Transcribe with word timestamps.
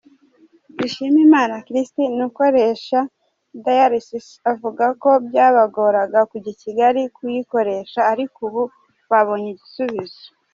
Dushimiyimana 0.77 1.55
Christine 1.67 2.19
ukorerwa 2.29 2.99
dialysis 3.65 4.27
avuga 4.51 4.85
ko 5.01 5.09
byabagoraga 5.27 6.19
kujya 6.31 6.53
Kigali 6.61 7.01
kuyikoresha, 7.15 7.99
ariko 8.11 8.37
ubu 8.47 8.63
babonye 9.11 9.47
igisubizo. 9.53 10.23